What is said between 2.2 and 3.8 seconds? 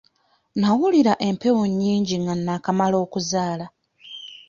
nga naakamala okuzaala.